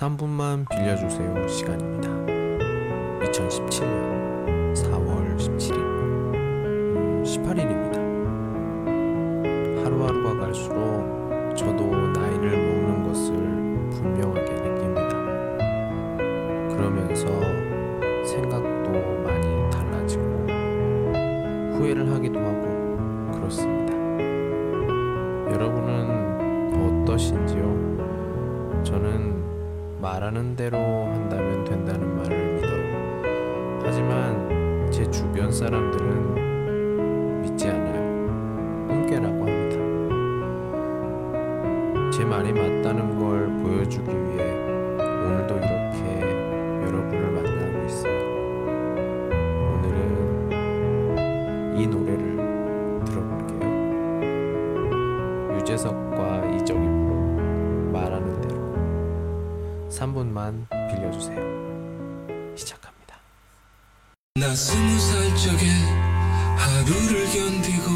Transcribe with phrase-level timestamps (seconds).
[0.00, 2.08] 3분만 빌려주세요 시간입니다.
[3.28, 8.00] 2017년 4월 17일 음, 18일입니다.
[9.84, 13.34] 하루하루가 갈수록 저도 나이를 먹는 것을
[13.90, 15.12] 분명하게 느낍니다.
[16.74, 17.26] 그러면서
[18.24, 18.90] 생각도
[19.22, 20.22] 많이 달라지고
[21.74, 22.64] 후회를 하기도 하고
[23.34, 23.92] 그렇습니다.
[25.52, 27.90] 여러분은 어떠신지요?
[28.82, 29.39] 저는
[30.00, 33.80] 말하는 대로 한다면 된다는 말을 믿어요.
[33.84, 38.86] 하지만 제 주변 사람들은 믿지 않아요.
[38.88, 39.76] 꿈깨라고 합니다.
[42.10, 44.54] 제 말이 맞다는 걸 보여주기 위해
[44.96, 46.20] 오늘도 이렇게
[46.86, 48.18] 여러분을 만나고 있어요.
[49.74, 50.52] 오늘은
[51.76, 52.36] 이 노래를
[53.04, 53.60] 들어볼게요.
[55.58, 57.09] 유재석과 대로
[60.00, 61.36] 3분만 빌려주세요.
[62.56, 63.20] 시작합니다.
[64.36, 65.66] 나 스무 살 적에
[66.56, 67.90] 하루를 견디고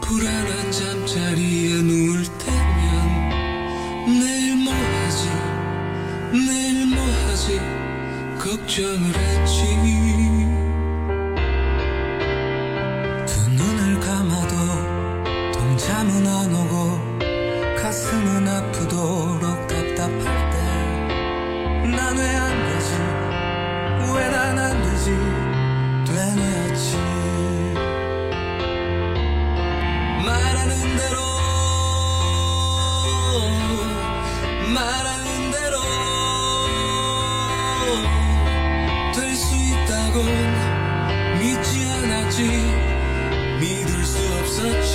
[0.00, 3.28] 불안한 잠자리에 누울 때면
[4.06, 5.28] 내일 뭐 하지
[6.32, 7.60] 내일 뭐 하지
[8.38, 9.76] 걱정을 했지
[21.90, 22.90] 난 왜 안 되지?
[24.14, 25.10] 왜 난 안 되지?
[26.06, 26.96] 되뇌었지.
[30.26, 31.16] 말하는 대로
[34.74, 35.76] 말하는 대로
[39.14, 40.24] 될 수 있다곤
[41.40, 42.38] 믿지 않았지.
[43.60, 44.94] 믿을 수 없었지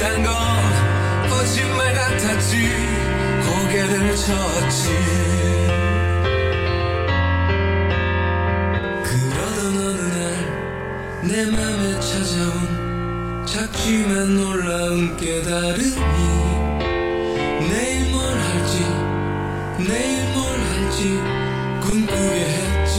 [0.00, 0.32] 수 있단 건
[1.28, 2.56] 거짓말 같았지.
[3.44, 4.88] 고개를 쳤지.
[9.04, 10.00] 그러던 어느
[11.22, 15.84] 날내 맘에 찾아온 작지만 놀라운 깨달음이
[17.68, 18.74] 내일 뭘 할지
[19.86, 21.20] 내일 뭘 할지
[21.82, 22.98] 꿈꾸게 했지.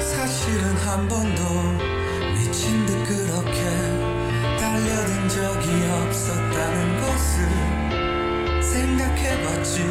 [0.00, 1.42] 사실은 한 번도
[2.42, 3.62] 미친 듯 그렇게
[4.58, 9.84] 달려든 적이 없었다는 것을 생각해봤지.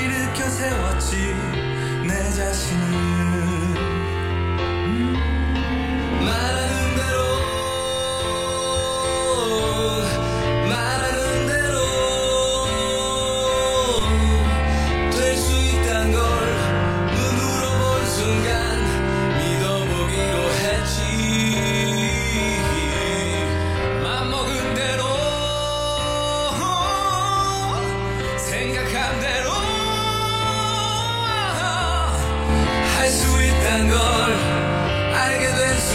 [0.00, 1.36] 일으켜 세웠지
[2.08, 2.80] 내 자신을.
[6.24, 6.49] 말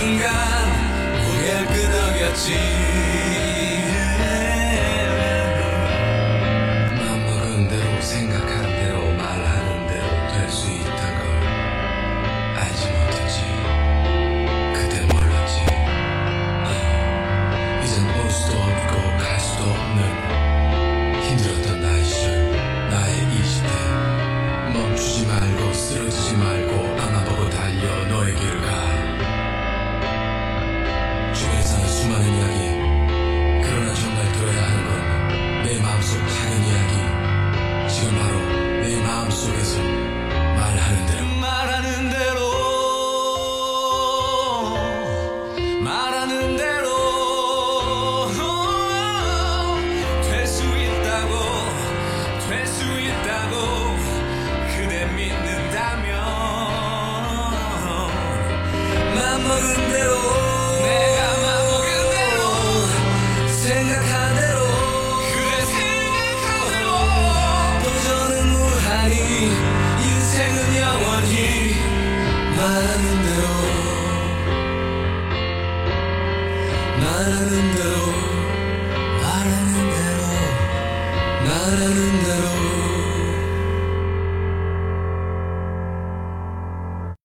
[0.05, 0.29] 순간
[1.25, 2.53] 고개를 끄덕였지.
[6.95, 7.67] 맘먹은
[77.35, 77.95] 말하는 대로
[79.21, 80.21] 말하는 대로
[81.43, 82.94] 말하는 대로